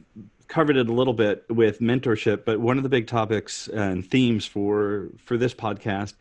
[0.54, 4.46] covered it a little bit with mentorship, but one of the big topics and themes
[4.46, 6.14] for for this podcast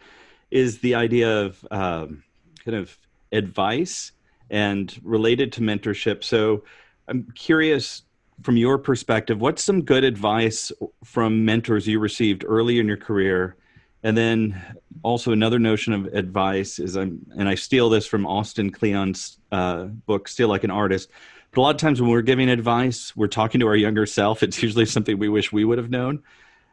[0.50, 2.24] is the idea of um,
[2.64, 2.96] kind of
[3.30, 4.12] advice
[4.48, 6.24] and related to mentorship.
[6.24, 6.64] So
[7.08, 8.04] I'm curious
[8.42, 10.72] from your perspective, what's some good advice
[11.04, 13.56] from mentors you received early in your career?
[14.02, 14.60] And then
[15.02, 19.84] also another notion of advice is I'm, and I steal this from Austin Kleon's uh,
[19.84, 21.10] book, Steal Like an Artist
[21.52, 24.42] but a lot of times when we're giving advice, we're talking to our younger self.
[24.42, 26.22] It's usually something we wish we would have known.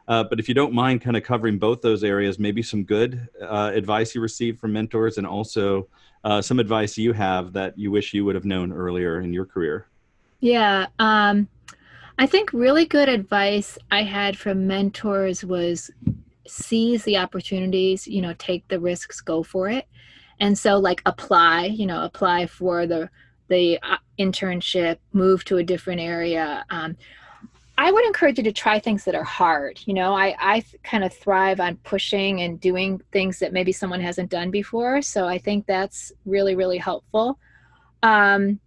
[0.08, 3.28] Uh, but if you don't mind kind of covering both those areas, maybe some good
[3.40, 5.86] uh, advice you received from mentors and also
[6.24, 9.44] uh, some advice you have that you wish you would have known earlier in your
[9.44, 9.86] career.
[10.40, 10.86] Yeah.
[10.98, 11.46] Um,
[12.18, 15.90] I think really good advice I had from mentors was
[16.46, 19.86] seize the opportunities, you know, take the risks, go for it.
[20.40, 23.10] And so, like, apply, you know, apply for the
[23.48, 26.64] the uh, internship, move to a different area.
[26.70, 26.96] Um,
[27.78, 29.80] I would encourage you to try things that are hard.
[29.86, 34.00] You know, I, I kind of thrive on pushing and doing things that maybe someone
[34.00, 35.00] hasn't done before.
[35.00, 37.38] So I think that's really, really helpful.
[38.02, 38.60] Um,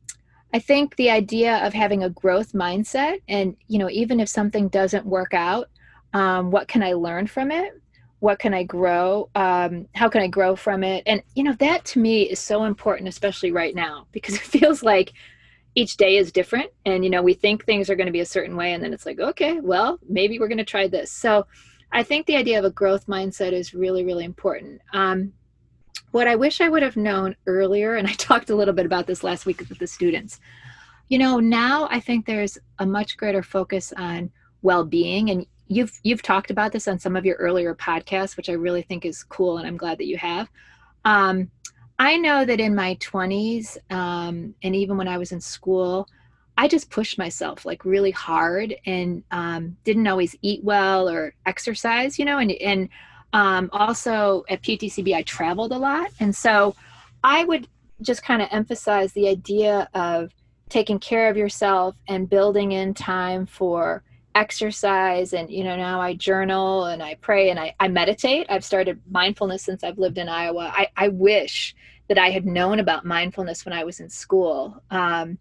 [0.52, 4.68] I think the idea of having a growth mindset and, you know, even if something
[4.68, 5.70] doesn't work out,
[6.14, 7.80] um, what can I learn from it?
[8.24, 11.84] what can i grow um, how can i grow from it and you know that
[11.84, 15.12] to me is so important especially right now because it feels like
[15.76, 18.26] each day is different and you know we think things are going to be a
[18.26, 21.12] certain way and then it's like okay well maybe we're going to try this.
[21.12, 21.46] So
[21.92, 24.82] i think the idea of a growth mindset is really really important.
[24.94, 25.34] Um,
[26.12, 29.08] what i wish i would have known earlier and i talked a little bit about
[29.08, 30.40] this last week with the students.
[31.10, 36.22] You know now i think there's a much greater focus on well-being and you've you've
[36.22, 39.58] talked about this on some of your earlier podcasts, which I really think is cool,
[39.58, 40.50] and I'm glad that you have.
[41.06, 41.50] Um,
[42.00, 46.08] I know that in my 20s, um, and even when I was in school,
[46.58, 52.20] I just pushed myself like really hard and um, didn't always eat well or exercise,
[52.20, 52.90] you know, and and
[53.34, 56.12] Um, also at PTCB, I traveled a lot.
[56.20, 56.76] And so
[57.24, 57.68] I would
[58.00, 60.32] just kind of emphasize the idea of
[60.70, 64.04] taking care of yourself and building in time for
[64.36, 68.48] exercise and you know now i journal and i pray and i, I meditate.
[68.50, 70.72] I've started mindfulness since i've lived in iowa.
[70.74, 71.76] I, I wish
[72.08, 74.82] that i had known about mindfulness when i was in school.
[74.90, 75.38] Um,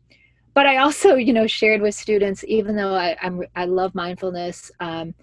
[0.55, 4.71] but i also you know shared with students even though i I'm, i love mindfulness
[4.81, 5.15] um,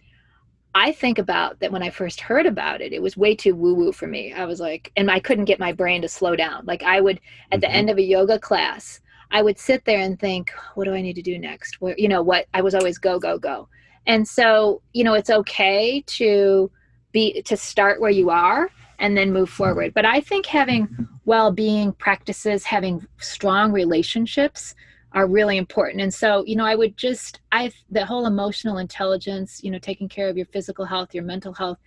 [0.73, 3.75] i think about that when i first heard about it it was way too woo
[3.75, 4.33] woo for me.
[4.33, 6.65] I was like and i couldn't get my brain to slow down.
[6.65, 7.19] Like i would
[7.51, 7.61] at mm-hmm.
[7.61, 9.01] the end of a yoga class
[9.31, 11.81] I would sit there and think, what do I need to do next?
[11.81, 13.67] Where, you know, what I was always go, go, go.
[14.07, 16.71] And so, you know, it's okay to
[17.11, 19.93] be, to start where you are and then move forward.
[19.93, 24.75] But I think having well being practices, having strong relationships
[25.13, 26.01] are really important.
[26.01, 30.09] And so, you know, I would just, I, the whole emotional intelligence, you know, taking
[30.09, 31.77] care of your physical health, your mental health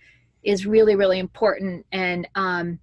[0.43, 1.85] is really, really important.
[1.91, 2.79] And, um,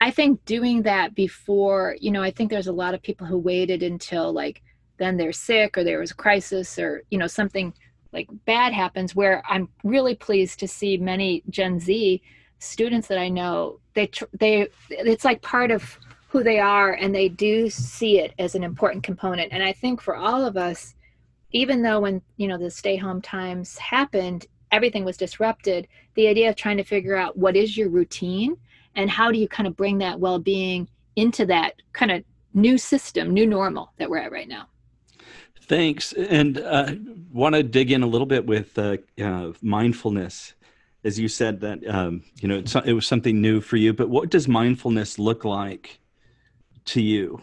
[0.00, 3.38] I think doing that before, you know, I think there's a lot of people who
[3.38, 4.62] waited until like
[4.96, 7.72] then they're sick or there was a crisis or, you know, something
[8.12, 12.20] like bad happens where I'm really pleased to see many Gen Z
[12.58, 15.98] students that I know, they, they, it's like part of
[16.28, 19.52] who they are and they do see it as an important component.
[19.52, 20.94] And I think for all of us,
[21.52, 26.48] even though when, you know, the stay home times happened, everything was disrupted, the idea
[26.48, 28.56] of trying to figure out what is your routine
[28.94, 32.24] and how do you kind of bring that well-being into that kind of
[32.54, 34.66] new system new normal that we're at right now?
[35.62, 36.12] Thanks.
[36.12, 36.94] And uh,
[37.32, 40.54] want to dig in a little bit with uh, uh, mindfulness.
[41.02, 44.28] As you said that um, you know it was something new for you but what
[44.28, 45.98] does mindfulness look like
[46.86, 47.40] to you?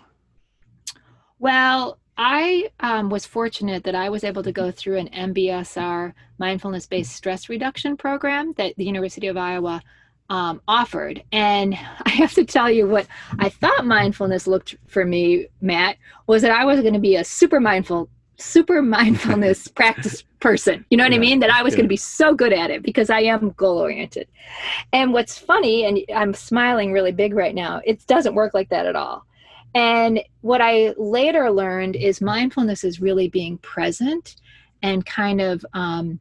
[1.40, 6.88] Well I um, was fortunate that I was able to go through an MBSR mindfulness
[6.88, 9.82] based stress reduction program that the University of Iowa
[10.30, 11.24] um, offered.
[11.32, 11.74] And
[12.06, 13.08] I have to tell you what
[13.40, 15.98] I thought mindfulness looked for me, Matt,
[16.28, 20.86] was that I was going to be a super mindful, super mindfulness practice person.
[20.90, 21.40] You know what yeah, I mean?
[21.40, 24.28] That I was going to be so good at it because I am goal oriented.
[24.94, 28.86] And what's funny, and I'm smiling really big right now, it doesn't work like that
[28.86, 29.26] at all.
[29.76, 34.38] And what I later learned is mindfulness is really being present
[34.82, 36.20] and kind of um,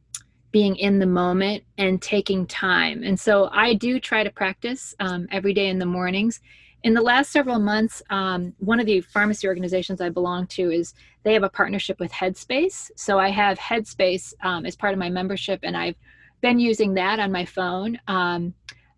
[0.51, 3.03] being in the moment and taking time.
[3.03, 6.39] And so I do try to practice um, every day in the mornings.
[6.83, 10.93] In the last several months, um, one of the pharmacy organizations I belong to is
[11.23, 12.91] they have a partnership with Headspace.
[12.95, 15.95] So I have Headspace um, as part of my membership, and I've
[16.41, 17.99] been using that on my phone.
[18.07, 18.53] Um,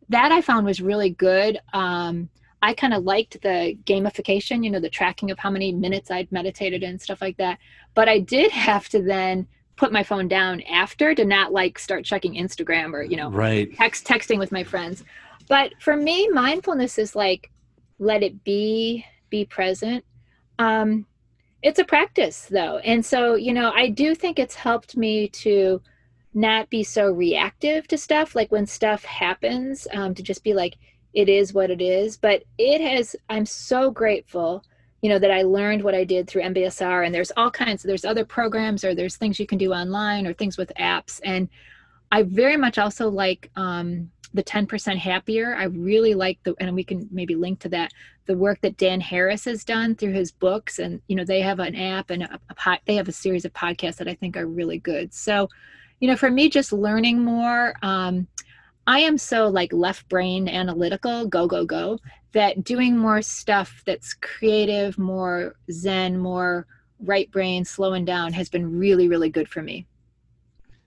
[0.10, 1.60] that I found was really good.
[1.74, 2.30] Um,
[2.62, 6.32] I kind of liked the gamification, you know, the tracking of how many minutes I'd
[6.32, 7.58] meditated and stuff like that.
[7.95, 9.47] But I did have to then
[9.80, 13.73] put my phone down after to not like start checking Instagram or you know right
[13.75, 15.03] text texting with my friends.
[15.47, 17.49] But for me, mindfulness is like
[17.97, 20.03] let it be, be present.
[20.59, 21.05] Um,
[21.63, 25.82] it's a practice though, and so you know I do think it's helped me to
[26.34, 30.77] not be so reactive to stuff like when stuff happens um, to just be like
[31.13, 34.63] it is what it is but it has i'm so grateful
[35.02, 38.06] you know that i learned what i did through mbsr and there's all kinds there's
[38.06, 41.50] other programs or there's things you can do online or things with apps and
[42.12, 45.56] i very much also like um, the 10% happier.
[45.56, 47.91] I really like the and we can maybe link to that
[48.28, 51.58] the work that dan harris has done through his books and you know they have
[51.60, 54.45] an app and a, a they have a series of podcasts that i think are
[54.45, 55.14] really good.
[55.14, 55.50] So
[56.00, 58.28] you know for me just learning more um,
[58.86, 62.00] I am so like left brain analytical, go, go, go,
[62.34, 66.67] that doing more stuff that's creative, more zen, more
[66.99, 69.86] right brain, slowing down has been really, really good for me.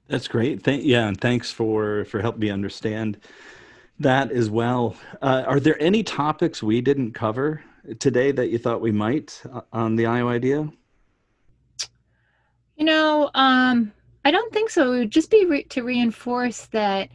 [0.09, 0.62] That's great.
[0.62, 3.18] Thank, yeah, and thanks for for helping me understand
[3.99, 4.97] that as well.
[5.20, 7.62] Uh, are there any topics we didn't cover
[7.99, 10.68] today that you thought we might uh, on the Iowa idea?
[12.76, 13.93] You know, um,
[14.24, 14.93] I don't think so.
[14.93, 17.11] It would just be re- to reinforce that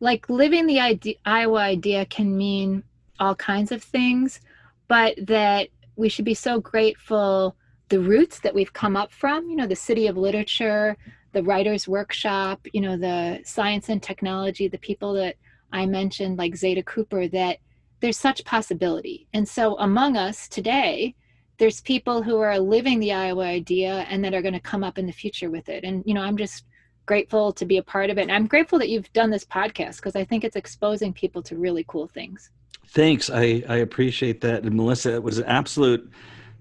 [0.00, 2.82] like living the idea, Iowa idea can mean
[3.18, 4.40] all kinds of things,
[4.88, 7.56] but that we should be so grateful
[7.88, 10.96] the roots that we've come up from, you know, the city of literature,
[11.32, 15.36] the writers workshop, you know, the science and technology, the people that
[15.72, 17.58] I mentioned like Zada Cooper that
[18.00, 19.28] there's such possibility.
[19.34, 21.14] And so among us today,
[21.58, 24.98] there's people who are living the Iowa idea and that are going to come up
[24.98, 25.84] in the future with it.
[25.84, 26.64] And you know, I'm just
[27.06, 28.22] grateful to be a part of it.
[28.22, 31.56] And I'm grateful that you've done this podcast because I think it's exposing people to
[31.56, 32.50] really cool things.
[32.88, 33.30] Thanks.
[33.30, 34.64] I, I appreciate that.
[34.64, 36.10] And Melissa, it was an absolute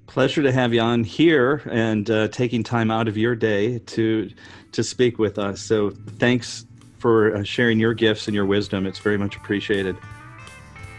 [0.07, 4.29] pleasure to have you on here and uh, taking time out of your day to
[4.73, 5.61] to speak with us.
[5.61, 6.65] So thanks
[6.97, 8.85] for uh, sharing your gifts and your wisdom.
[8.85, 9.97] It's very much appreciated.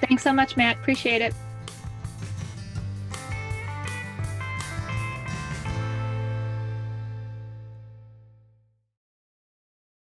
[0.01, 0.77] Thanks so much, Matt.
[0.79, 1.35] Appreciate it.